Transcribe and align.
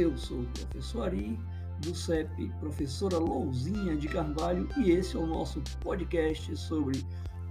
Eu 0.00 0.16
sou 0.16 0.40
o 0.40 0.46
professor 0.46 1.02
Ari, 1.02 1.38
do 1.82 1.94
CEP 1.94 2.50
Professora 2.58 3.18
Louzinha 3.18 3.94
de 3.98 4.08
Carvalho, 4.08 4.66
e 4.78 4.92
esse 4.92 5.14
é 5.14 5.18
o 5.18 5.26
nosso 5.26 5.60
podcast 5.82 6.56
sobre 6.56 7.04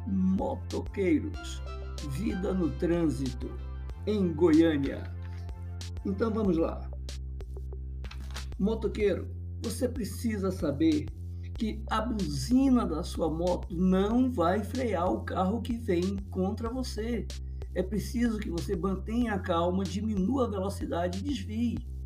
motoqueiros, 0.08 1.62
vida 2.10 2.52
no 2.52 2.72
trânsito 2.72 3.52
em 4.08 4.34
Goiânia. 4.34 5.04
Então 6.04 6.32
vamos 6.32 6.58
lá. 6.58 6.90
Motoqueiro, 8.58 9.30
você 9.64 9.88
precisa 9.88 10.50
saber 10.50 11.06
que 11.54 11.84
a 11.88 12.02
buzina 12.02 12.84
da 12.84 13.04
sua 13.04 13.30
moto 13.30 13.68
não 13.70 14.32
vai 14.32 14.64
frear 14.64 15.08
o 15.08 15.22
carro 15.22 15.62
que 15.62 15.78
vem 15.78 16.18
contra 16.32 16.68
você. 16.68 17.28
É 17.76 17.84
preciso 17.84 18.40
que 18.40 18.50
você 18.50 18.76
mantenha 18.76 19.36
a 19.36 19.40
calma, 19.40 19.84
diminua 19.84 20.48
a 20.48 20.50
velocidade 20.50 21.20
e 21.20 21.22
desvie. 21.22 21.99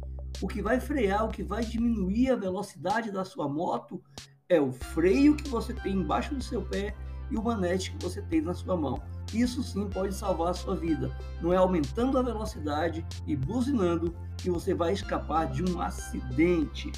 O 0.43 0.47
que 0.49 0.61
vai 0.61 0.77
frear, 0.77 1.23
o 1.23 1.29
que 1.29 1.41
vai 1.41 1.63
diminuir 1.63 2.29
a 2.29 2.35
velocidade 2.35 3.09
da 3.09 3.23
sua 3.23 3.47
moto 3.47 4.03
é 4.49 4.59
o 4.59 4.73
freio 4.73 5.37
que 5.37 5.47
você 5.47 5.73
tem 5.73 5.93
embaixo 5.93 6.35
do 6.35 6.43
seu 6.43 6.61
pé 6.61 6.93
e 7.31 7.37
o 7.37 7.41
manete 7.41 7.91
que 7.93 8.03
você 8.03 8.21
tem 8.21 8.41
na 8.41 8.53
sua 8.53 8.75
mão. 8.75 9.01
Isso 9.33 9.63
sim 9.63 9.87
pode 9.87 10.13
salvar 10.13 10.49
a 10.49 10.53
sua 10.53 10.75
vida. 10.75 11.17
Não 11.41 11.53
é 11.53 11.55
aumentando 11.55 12.17
a 12.17 12.21
velocidade 12.21 13.05
e 13.25 13.37
buzinando 13.37 14.13
que 14.37 14.49
você 14.49 14.73
vai 14.73 14.91
escapar 14.91 15.49
de 15.49 15.63
um 15.63 15.79
acidente. 15.79 16.91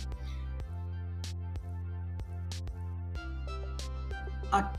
A 4.52 4.73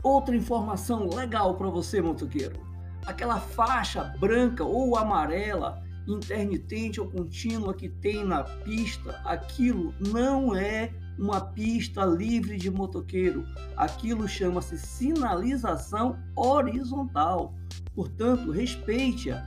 outra 0.00 0.36
informação 0.36 1.08
legal 1.08 1.56
para 1.56 1.68
você, 1.70 2.00
motoqueiro. 2.00 2.64
Aquela 3.04 3.40
faixa 3.40 4.04
branca 4.20 4.62
ou 4.62 4.96
amarela, 4.96 5.81
intermitente 6.06 7.00
ou 7.00 7.08
contínua 7.08 7.74
que 7.74 7.88
tem 7.88 8.24
na 8.24 8.42
pista, 8.42 9.20
aquilo 9.24 9.94
não 10.00 10.54
é 10.54 10.92
uma 11.18 11.40
pista 11.40 12.04
livre 12.04 12.56
de 12.56 12.70
motoqueiro. 12.70 13.44
Aquilo 13.76 14.26
chama-se 14.26 14.78
sinalização 14.78 16.18
horizontal. 16.36 17.54
Portanto, 17.94 18.50
respeite-a. 18.50 19.46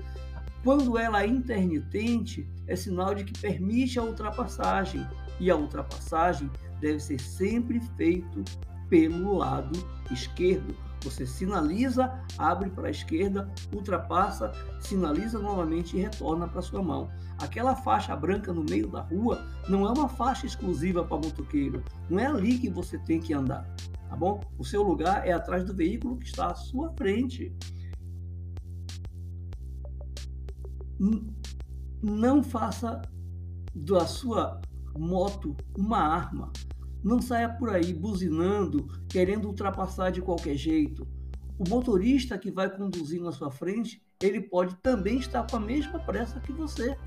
Quando 0.63 0.97
ela 0.97 1.23
é 1.23 1.27
intermitente, 1.27 2.47
é 2.67 2.75
sinal 2.75 3.13
de 3.13 3.23
que 3.23 3.39
permite 3.39 3.99
a 3.99 4.03
ultrapassagem, 4.03 5.05
e 5.39 5.51
a 5.51 5.55
ultrapassagem 5.55 6.49
deve 6.79 6.99
ser 6.99 7.19
sempre 7.19 7.79
feito 7.97 8.43
pelo 8.89 9.37
lado 9.37 9.77
esquerdo. 10.11 10.75
Você 11.05 11.23
sinaliza, 11.23 12.11
abre 12.35 12.71
para 12.71 12.87
a 12.87 12.91
esquerda, 12.91 13.47
ultrapassa, 13.71 14.51
sinaliza 14.79 15.37
novamente 15.37 15.95
e 15.95 16.01
retorna 16.01 16.47
para 16.47 16.63
sua 16.63 16.81
mão. 16.81 17.09
Aquela 17.37 17.75
faixa 17.75 18.15
branca 18.15 18.51
no 18.51 18.63
meio 18.63 18.87
da 18.87 19.01
rua 19.01 19.45
não 19.69 19.85
é 19.85 19.91
uma 19.91 20.09
faixa 20.09 20.47
exclusiva 20.47 21.03
para 21.03 21.17
motoqueiro. 21.17 21.83
Não 22.09 22.19
é 22.19 22.25
ali 22.25 22.57
que 22.57 22.71
você 22.71 22.97
tem 22.97 23.19
que 23.19 23.35
andar, 23.35 23.69
tá 24.09 24.15
bom? 24.15 24.41
O 24.57 24.65
seu 24.65 24.81
lugar 24.81 25.27
é 25.27 25.31
atrás 25.31 25.63
do 25.63 25.75
veículo 25.75 26.17
que 26.17 26.25
está 26.25 26.47
à 26.47 26.55
sua 26.55 26.91
frente. 26.97 27.55
Não 32.01 32.41
faça 32.41 33.01
da 33.75 34.07
sua 34.07 34.59
moto 34.97 35.55
uma 35.77 35.99
arma. 35.99 36.51
Não 37.05 37.21
saia 37.21 37.47
por 37.47 37.69
aí 37.69 37.93
buzinando, 37.93 38.87
querendo 39.07 39.45
ultrapassar 39.45 40.09
de 40.09 40.23
qualquer 40.23 40.55
jeito. 40.55 41.07
O 41.55 41.69
motorista 41.69 42.35
que 42.35 42.49
vai 42.49 42.67
conduzir 42.67 43.21
na 43.21 43.31
sua 43.31 43.51
frente, 43.51 44.01
ele 44.19 44.41
pode 44.41 44.75
também 44.77 45.19
estar 45.19 45.45
com 45.45 45.57
a 45.57 45.59
mesma 45.59 45.99
pressa 45.99 46.39
que 46.39 46.51
você. 46.51 46.97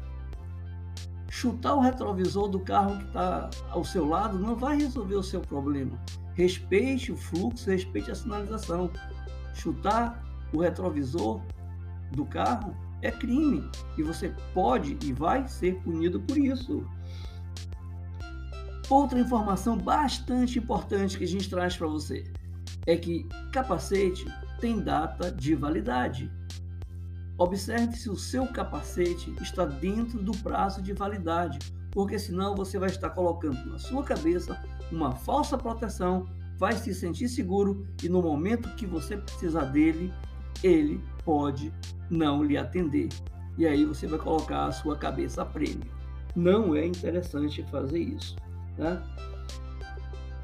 Chutar 1.29 1.75
o 1.75 1.81
retrovisor 1.81 2.49
do 2.49 2.61
carro 2.61 2.97
que 2.99 3.07
está 3.07 3.51
ao 3.71 3.85
seu 3.85 4.07
lado 4.07 4.39
não 4.39 4.55
vai 4.55 4.77
resolver 4.77 5.17
o 5.17 5.23
seu 5.23 5.41
problema. 5.41 6.01
Respeite 6.35 7.11
o 7.11 7.17
fluxo, 7.17 7.69
respeite 7.69 8.13
a 8.13 8.15
sinalização. 8.15 8.93
Chutar 9.53 10.23
o 10.55 10.61
retrovisor 10.61 11.43
do 12.13 12.25
carro 12.25 12.73
é 13.03 13.11
crime 13.11 13.69
e 13.99 14.05
você 14.05 14.33
pode 14.55 14.97
e 15.05 15.13
vai 15.13 15.49
ser 15.49 15.75
punido 15.83 16.21
por 16.21 16.39
isso. 16.39 16.87
Outra 18.91 19.21
informação 19.21 19.77
bastante 19.77 20.59
importante 20.59 21.19
que 21.19 21.25
a 21.25 21.29
gente 21.29 21.51
traz 21.51 21.77
para 21.77 21.87
você 21.87 22.25
é 22.87 22.97
que 22.97 23.29
capacete 23.53 24.25
tem 24.61 24.81
data 24.81 25.31
de 25.31 25.55
validade. 25.55 26.31
Observe 27.37 27.95
se 27.95 28.09
o 28.09 28.17
seu 28.17 28.47
capacete 28.47 29.33
está 29.43 29.67
dentro 29.67 30.23
do 30.23 30.33
prazo 30.39 30.81
de 30.81 30.95
validade, 30.95 31.59
porque 31.91 32.19
senão 32.19 32.57
você 32.57 32.79
vai 32.79 32.89
estar 32.89 33.11
colocando 33.11 33.63
na 33.67 33.79
sua 33.79 34.03
cabeça 34.03 34.59
uma 34.91 35.15
falsa 35.15 35.59
proteção, 35.59 36.27
vai 36.57 36.73
se 36.73 36.95
sentir 36.95 37.29
seguro 37.29 37.87
e 38.03 38.09
no 38.09 38.23
momento 38.23 38.75
que 38.75 38.87
você 38.87 39.19
precisar 39.19 39.67
dele, 39.67 40.13
ele 40.63 41.01
pode 41.25 41.73
não 42.09 42.43
lhe 42.43 42.57
atender. 42.57 43.11
E 43.59 43.67
aí 43.67 43.85
você 43.85 44.07
vai 44.07 44.19
colocar 44.19 44.65
a 44.65 44.73
sua 44.73 44.97
cabeça 44.97 45.43
a 45.43 45.45
prêmio. 45.45 45.87
Não 46.35 46.75
é 46.75 46.87
interessante 46.87 47.63
fazer 47.65 48.01
isso. 48.01 48.35
Né? 48.79 49.03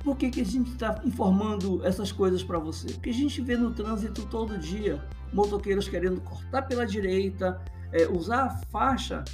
Por 0.02 0.16
que, 0.16 0.28
que 0.28 0.40
a 0.42 0.44
gente 0.44 0.72
está 0.72 1.00
informando 1.04 1.84
essas 1.86 2.12
coisas 2.12 2.42
para 2.42 2.58
você? 2.58 2.92
Porque 2.92 3.10
a 3.10 3.14
gente 3.14 3.40
vê 3.40 3.56
no 3.56 3.72
trânsito 3.72 4.26
todo 4.26 4.58
dia 4.58 5.02
motoqueiros 5.32 5.88
querendo 5.88 6.20
cortar 6.20 6.62
pela 6.62 6.86
direita, 6.86 7.60
é, 7.90 8.06
usar 8.06 8.44
a 8.44 8.56
faixa 8.70 9.24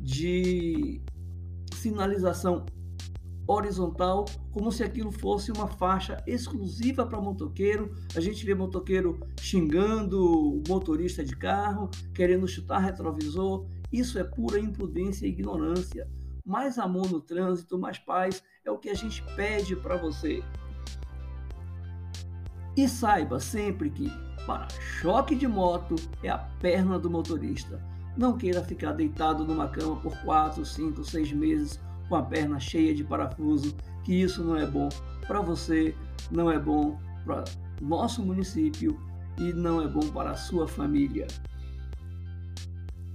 de 0.00 1.00
sinalização 1.72 2.66
horizontal, 3.46 4.24
como 4.50 4.72
se 4.72 4.82
aquilo 4.82 5.12
fosse 5.12 5.52
uma 5.52 5.68
faixa 5.68 6.16
exclusiva 6.26 7.06
para 7.06 7.20
motoqueiro. 7.20 7.94
A 8.16 8.20
gente 8.20 8.44
vê 8.44 8.54
motoqueiro 8.54 9.20
xingando 9.40 10.18
o 10.20 10.62
motorista 10.66 11.24
de 11.24 11.36
carro, 11.36 11.90
querendo 12.14 12.48
chutar 12.48 12.78
retrovisor. 12.78 13.66
Isso 13.92 14.18
é 14.18 14.24
pura 14.24 14.58
imprudência 14.58 15.26
e 15.26 15.30
ignorância 15.30 16.08
mais 16.44 16.78
amor 16.78 17.10
no 17.10 17.20
trânsito, 17.20 17.78
mais 17.78 17.98
paz 17.98 18.42
é 18.64 18.70
o 18.70 18.78
que 18.78 18.90
a 18.90 18.94
gente 18.94 19.22
pede 19.34 19.74
para 19.74 19.96
você. 19.96 20.42
E 22.76 22.88
saiba 22.88 23.40
sempre 23.40 23.88
que 23.90 24.10
para-choque 24.46 25.34
de 25.34 25.48
moto 25.48 25.94
é 26.22 26.28
a 26.28 26.38
perna 26.38 26.98
do 26.98 27.08
motorista. 27.08 27.80
Não 28.16 28.36
queira 28.36 28.62
ficar 28.62 28.92
deitado 28.92 29.44
numa 29.44 29.68
cama 29.68 29.96
por 29.96 30.16
4, 30.22 30.64
5, 30.64 31.02
6 31.02 31.32
meses 31.32 31.80
com 32.08 32.16
a 32.16 32.22
perna 32.22 32.60
cheia 32.60 32.94
de 32.94 33.02
parafuso, 33.02 33.74
que 34.04 34.12
isso 34.12 34.44
não 34.44 34.56
é 34.56 34.66
bom 34.66 34.88
para 35.26 35.40
você, 35.40 35.94
não 36.30 36.50
é 36.50 36.58
bom 36.58 36.98
para 37.24 37.44
nosso 37.80 38.22
município 38.22 39.00
e 39.38 39.52
não 39.52 39.80
é 39.80 39.88
bom 39.88 40.06
para 40.08 40.32
a 40.32 40.36
sua 40.36 40.68
família. 40.68 41.26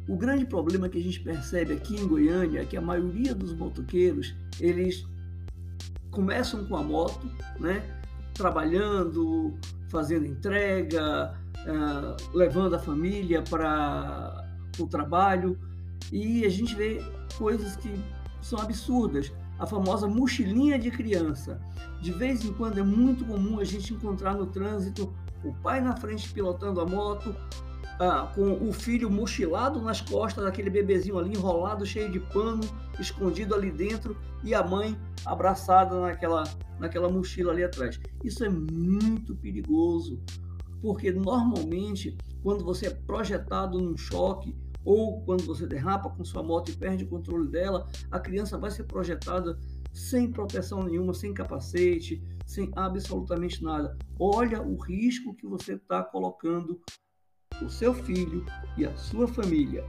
O 0.09 0.17
grande 0.17 0.43
problema 0.43 0.89
que 0.89 0.97
a 0.97 1.03
gente 1.03 1.19
percebe 1.19 1.71
aqui 1.71 1.95
em 1.95 2.07
Goiânia 2.07 2.61
é 2.61 2.65
que 2.65 2.75
a 2.75 2.81
maioria 2.81 3.35
dos 3.35 3.53
motoqueiros, 3.53 4.35
eles 4.59 5.05
começam 6.09 6.65
com 6.65 6.75
a 6.75 6.81
moto, 6.81 7.29
né? 7.59 7.83
Trabalhando, 8.33 9.53
fazendo 9.87 10.25
entrega, 10.25 11.37
uh, 11.59 12.35
levando 12.35 12.75
a 12.75 12.79
família 12.79 13.43
para 13.43 14.49
o 14.79 14.87
trabalho 14.87 15.55
e 16.11 16.43
a 16.43 16.49
gente 16.49 16.73
vê 16.73 16.99
coisas 17.37 17.75
que 17.75 17.93
são 18.41 18.57
absurdas. 18.57 19.31
A 19.59 19.67
famosa 19.67 20.07
mochilinha 20.07 20.79
de 20.79 20.89
criança. 20.89 21.61
De 22.01 22.11
vez 22.11 22.43
em 22.43 22.51
quando 22.53 22.79
é 22.79 22.83
muito 22.83 23.23
comum 23.25 23.59
a 23.59 23.63
gente 23.63 23.93
encontrar 23.93 24.33
no 24.33 24.47
trânsito 24.47 25.13
o 25.43 25.53
pai 25.53 25.81
na 25.81 25.95
frente 25.95 26.33
pilotando 26.33 26.81
a 26.81 26.85
moto, 26.85 27.35
ah, 27.99 28.31
com 28.33 28.53
o 28.67 28.71
filho 28.71 29.11
mochilado 29.11 29.81
nas 29.81 29.99
costas 29.99 30.45
daquele 30.45 30.69
bebezinho 30.69 31.19
ali, 31.19 31.31
enrolado, 31.31 31.85
cheio 31.85 32.09
de 32.09 32.19
pano, 32.19 32.61
escondido 32.97 33.53
ali 33.53 33.69
dentro, 33.69 34.17
e 34.41 34.55
a 34.55 34.65
mãe 34.65 34.97
abraçada 35.25 35.99
naquela, 35.99 36.43
naquela 36.79 37.09
mochila 37.09 37.51
ali 37.51 37.63
atrás. 37.63 37.99
Isso 38.23 38.43
é 38.45 38.49
muito 38.49 39.35
perigoso, 39.35 40.17
porque 40.81 41.11
normalmente, 41.11 42.17
quando 42.41 42.63
você 42.63 42.87
é 42.87 42.89
projetado 42.89 43.79
num 43.79 43.97
choque, 43.97 44.55
ou 44.85 45.21
quando 45.23 45.43
você 45.45 45.67
derrapa 45.67 46.09
com 46.09 46.23
sua 46.23 46.41
moto 46.41 46.71
e 46.71 46.75
perde 46.75 47.03
o 47.03 47.07
controle 47.07 47.49
dela, 47.49 47.85
a 48.09 48.17
criança 48.17 48.57
vai 48.57 48.71
ser 48.71 48.85
projetada 48.85 49.59
sem 49.91 50.31
proteção 50.31 50.83
nenhuma, 50.83 51.13
sem 51.13 51.33
capacete, 51.33 52.23
sem 52.45 52.71
absolutamente 52.75 53.61
nada. 53.61 53.97
Olha 54.17 54.61
o 54.61 54.77
risco 54.77 55.35
que 55.35 55.45
você 55.45 55.73
está 55.73 56.01
colocando 56.01 56.79
o 57.61 57.69
seu 57.69 57.93
filho 57.93 58.45
e 58.77 58.85
a 58.85 58.95
sua 58.95 59.27
família. 59.27 59.85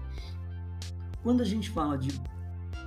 Quando 1.23 1.43
a 1.43 1.45
gente 1.45 1.71
fala 1.71 1.97
de 1.99 2.11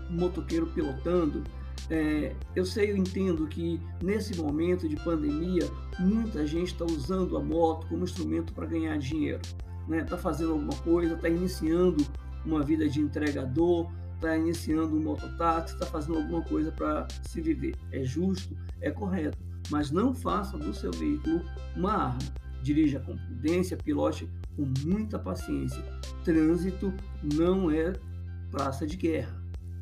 motoqueiro 0.10 0.68
pilotando, 0.68 1.44
é, 1.90 2.36
eu 2.56 2.66
sei, 2.66 2.92
eu 2.92 2.98
entendo 2.98 3.48
que 3.48 3.80
nesse 4.02 4.36
momento 4.38 4.88
de 4.88 4.96
pandemia, 4.98 5.70
muita 6.00 6.46
gente 6.46 6.74
está 6.74 6.86
usando 6.86 7.38
a 7.38 7.42
moto 7.42 7.88
como 7.88 8.04
instrumento 8.04 8.54
para 8.54 8.66
ganhar 8.66 8.98
dinheiro. 8.98 9.42
Está 9.44 9.88
né? 9.88 10.04
Tá 10.04 10.18
fazendo 10.18 10.54
alguma 10.54 10.76
coisa, 10.78 11.14
está 11.14 11.28
iniciando 11.28 12.06
uma 12.46 12.64
vida 12.64 12.88
de 12.88 13.02
entregador, 13.02 13.92
está 14.16 14.38
iniciando 14.38 14.96
um 14.96 15.04
mototáxi, 15.04 15.74
está 15.74 15.86
fazendo 15.86 16.18
alguma 16.18 16.42
coisa 16.42 16.72
para 16.72 17.08
se 17.24 17.42
viver. 17.42 17.76
É 17.92 18.04
justo, 18.04 18.56
é 18.80 18.90
correto, 18.90 19.38
mas 19.70 19.92
não 19.92 20.14
faça 20.14 20.58
do 20.58 20.74
seu 20.74 20.92
veículo 20.92 21.42
uma 21.76 21.94
arma. 21.94 22.43
Dirija 22.64 23.00
com 23.02 23.18
prudência, 23.18 23.76
pilote 23.76 24.28
com 24.56 24.66
muita 24.86 25.20
paciência. 25.20 25.84
Trânsito 26.24 26.94
não 27.36 27.70
é 27.70 27.94
praça 28.50 28.88
de 28.88 28.96
guerra. 28.96 29.36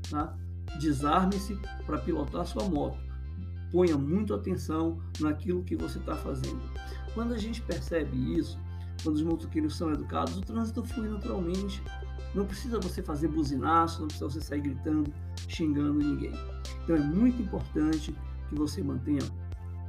Tá? 0.10 0.36
Desarme-se 0.80 1.58
para 1.86 2.00
pilotar 2.00 2.46
sua 2.46 2.68
moto. 2.68 3.00
Ponha 3.72 3.98
muita 3.98 4.36
atenção 4.36 5.00
naquilo 5.20 5.64
que 5.64 5.76
você 5.76 6.00
está 6.00 6.16
fazendo. 6.16 6.60
Quando 7.14 7.34
a 7.34 7.38
gente 7.38 7.62
percebe 7.62 8.18
isso, 8.38 8.60
quando 9.04 9.16
os 9.16 9.24
motoqueiros 9.24 9.78
são 9.78 9.92
educados, 9.94 10.38
o 10.38 10.42
trânsito 10.42 10.84
flui 10.84 11.08
naturalmente. 11.08 11.84
Não 12.34 12.46
precisa 12.46 12.80
você 12.80 13.04
fazer 13.04 13.28
buzinaço, 13.28 14.02
não 14.02 14.08
precisa 14.08 14.30
você 14.30 14.42
sair 14.42 14.62
gritando, 14.62 15.14
xingando 15.48 16.00
ninguém. 16.00 16.34
Então 16.84 16.96
é 16.96 17.00
muito 17.00 17.42
importante 17.42 18.16
que 18.50 18.56
você 18.56 18.82
mantenha 18.82 19.22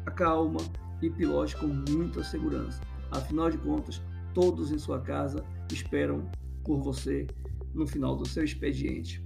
a 0.05 0.11
calma 0.11 0.61
e 1.03 1.11
pilote 1.11 1.57
com 1.57 1.67
muita 1.67 2.23
segurança. 2.23 2.81
Afinal 3.11 3.51
de 3.51 3.59
contas, 3.59 4.01
todos 4.33 4.71
em 4.71 4.79
sua 4.79 5.01
casa 5.01 5.45
esperam 5.71 6.31
por 6.65 6.81
você 6.81 7.27
no 7.75 7.87
final 7.87 8.17
do 8.17 8.27
seu 8.27 8.45
expediente. 8.45 9.23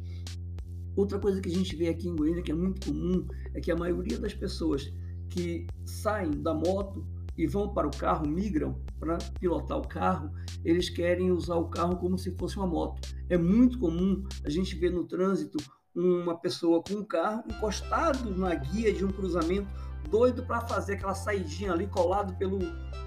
Outra 0.96 1.18
coisa 1.18 1.40
que 1.40 1.48
a 1.48 1.52
gente 1.52 1.76
vê 1.76 1.88
aqui 1.88 2.08
em 2.08 2.16
Goiânia 2.16 2.42
que 2.42 2.50
é 2.50 2.54
muito 2.54 2.86
comum 2.86 3.26
é 3.54 3.60
que 3.60 3.70
a 3.70 3.76
maioria 3.76 4.18
das 4.18 4.32
pessoas 4.32 4.92
que 5.28 5.66
saem 5.84 6.30
da 6.30 6.54
moto 6.54 7.06
e 7.36 7.46
vão 7.46 7.68
para 7.68 7.86
o 7.86 7.90
carro, 7.90 8.26
migram 8.26 8.80
para 8.98 9.18
pilotar 9.38 9.78
o 9.78 9.86
carro, 9.86 10.30
eles 10.64 10.88
querem 10.88 11.30
usar 11.30 11.56
o 11.56 11.68
carro 11.68 11.96
como 11.96 12.16
se 12.16 12.30
fosse 12.36 12.56
uma 12.56 12.66
moto. 12.66 13.14
É 13.28 13.36
muito 13.36 13.78
comum 13.78 14.24
a 14.42 14.48
gente 14.48 14.74
ver 14.74 14.90
no 14.90 15.04
trânsito 15.04 15.58
uma 15.94 16.36
pessoa 16.36 16.82
com 16.82 16.94
um 16.94 17.04
carro 17.04 17.44
encostado 17.50 18.34
na 18.36 18.54
guia 18.54 18.92
de 18.92 19.04
um 19.04 19.08
cruzamento, 19.08 19.68
doido 20.08 20.42
para 20.44 20.60
fazer 20.62 20.94
aquela 20.94 21.14
saidinha 21.14 21.72
ali, 21.72 21.86
colado 21.86 22.34
pelo, 22.36 22.58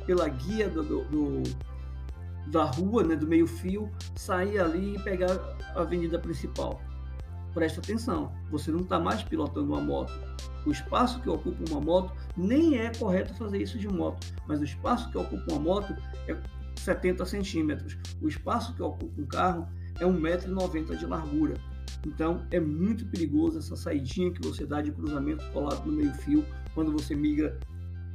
pela 0.06 0.28
guia 0.28 0.70
do, 0.70 0.84
do, 0.84 1.44
da 2.48 2.66
rua, 2.66 3.04
né, 3.04 3.16
do 3.16 3.28
meio 3.28 3.48
fio, 3.48 3.90
sair 4.16 4.60
ali 4.60 4.96
e 4.96 5.00
pegar 5.00 5.40
a 5.76 5.82
avenida 5.82 6.20
principal. 6.20 6.82
Presta 7.54 7.80
atenção, 7.80 8.32
você 8.52 8.72
não 8.72 8.82
está 8.82 9.00
mais 9.00 9.24
pilotando 9.24 9.74
uma 9.74 9.82
moto. 9.82 10.14
O 10.66 10.72
espaço 10.72 11.20
que 11.22 11.30
ocupa 11.30 11.64
uma 11.70 11.82
moto, 11.82 12.14
nem 12.38 12.78
é 12.78 12.92
correto 12.94 13.34
fazer 13.34 13.62
isso 13.62 13.78
de 13.78 13.88
moto, 13.88 14.28
mas 14.48 14.60
o 14.60 14.64
espaço 14.64 15.10
que 15.10 15.18
ocupa 15.18 15.52
uma 15.52 15.60
moto 15.60 15.96
é 16.28 16.38
70 16.76 17.26
centímetros. 17.26 17.98
O 18.22 18.28
espaço 18.28 18.74
que 18.76 18.82
ocupa 18.82 19.22
um 19.22 19.26
carro 19.26 19.68
é 20.00 20.06
1,90m 20.06 20.96
de 20.96 21.06
largura. 21.06 21.56
Então 22.06 22.46
é 22.52 22.60
muito 22.60 23.06
perigoso 23.08 23.58
essa 23.58 23.76
saidinha 23.76 24.32
que 24.32 24.42
você 24.42 24.66
dá 24.66 24.82
de 24.82 24.92
cruzamento 24.92 25.44
colado 25.52 25.86
no 25.86 25.92
meio 25.92 26.14
fio 26.14 26.46
quando 26.80 26.94
você 26.94 27.14
migra 27.14 27.60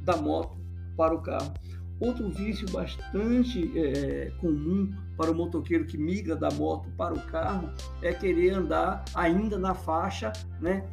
da 0.01 0.17
moto 0.17 0.57
para 0.97 1.13
o 1.13 1.21
carro. 1.21 1.53
Outro 1.99 2.31
vício 2.31 2.67
bastante 2.71 3.71
é, 3.77 4.31
comum 4.41 4.91
para 5.15 5.29
o 5.29 5.35
motoqueiro 5.35 5.85
que 5.85 5.95
migra 5.99 6.35
da 6.35 6.49
moto 6.49 6.89
para 6.97 7.13
o 7.13 7.21
carro 7.27 7.69
é 8.01 8.11
querer 8.11 8.55
andar 8.55 9.05
ainda 9.13 9.59
na 9.59 9.75
faixa, 9.75 10.33
né, 10.59 10.83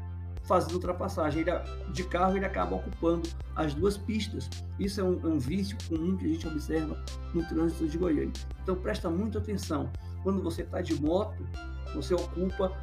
fazendo 0.42 0.74
ultrapassagem. 0.74 1.40
Ele, 1.40 1.50
de 1.94 2.04
carro 2.04 2.36
ele 2.36 2.44
acaba 2.44 2.76
ocupando 2.76 3.26
as 3.56 3.72
duas 3.72 3.96
pistas. 3.96 4.50
Isso 4.78 5.00
é 5.00 5.04
um, 5.04 5.18
é 5.24 5.26
um 5.28 5.38
vício 5.38 5.78
comum 5.88 6.14
que 6.18 6.26
a 6.26 6.28
gente 6.28 6.46
observa 6.46 7.02
no 7.32 7.42
trânsito 7.48 7.88
de 7.88 7.96
Goiânia. 7.96 8.32
Então 8.62 8.76
presta 8.76 9.08
muita 9.08 9.38
atenção. 9.38 9.90
Quando 10.22 10.42
você 10.42 10.60
está 10.60 10.82
de 10.82 10.94
moto, 11.00 11.42
você 11.94 12.12
ocupa 12.12 12.78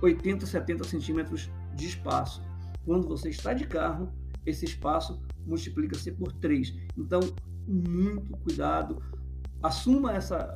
80, 0.00 0.46
70 0.46 0.84
centímetros 0.84 1.50
de 1.74 1.86
espaço. 1.86 2.51
Quando 2.84 3.08
você 3.08 3.28
está 3.28 3.52
de 3.52 3.66
carro, 3.66 4.12
esse 4.44 4.64
espaço 4.64 5.20
multiplica-se 5.46 6.12
por 6.12 6.32
3. 6.32 6.74
Então, 6.96 7.20
muito 7.66 8.36
cuidado, 8.38 9.02
assuma 9.62 10.12
essa, 10.12 10.50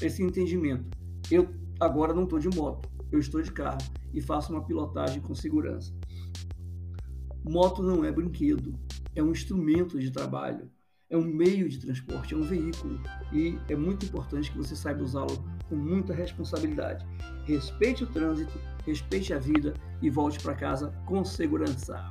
esse 0.00 0.22
entendimento. 0.22 0.88
Eu 1.30 1.48
agora 1.80 2.14
não 2.14 2.24
estou 2.24 2.38
de 2.38 2.48
moto, 2.48 2.88
eu 3.10 3.18
estou 3.18 3.42
de 3.42 3.50
carro 3.50 3.78
e 4.12 4.20
faço 4.20 4.52
uma 4.52 4.64
pilotagem 4.64 5.20
com 5.20 5.34
segurança. 5.34 5.92
Moto 7.44 7.82
não 7.82 8.04
é 8.04 8.12
brinquedo, 8.12 8.78
é 9.14 9.22
um 9.22 9.30
instrumento 9.30 9.98
de 9.98 10.10
trabalho, 10.10 10.70
é 11.14 11.16
um 11.16 11.22
meio 11.22 11.68
de 11.68 11.78
transporte, 11.78 12.34
é 12.34 12.36
um 12.36 12.42
veículo 12.42 13.00
e 13.32 13.56
é 13.68 13.76
muito 13.76 14.04
importante 14.04 14.50
que 14.50 14.58
você 14.58 14.74
saiba 14.74 15.02
usá-lo 15.02 15.44
com 15.68 15.76
muita 15.76 16.12
responsabilidade. 16.12 17.06
Respeite 17.44 18.02
o 18.02 18.06
trânsito, 18.08 18.58
respeite 18.84 19.32
a 19.32 19.38
vida 19.38 19.74
e 20.02 20.10
volte 20.10 20.40
para 20.40 20.54
casa 20.54 20.92
com 21.06 21.24
segurança. 21.24 22.04